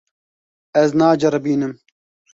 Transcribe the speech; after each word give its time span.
Ez 0.81 0.89
naceribînim. 1.03 1.73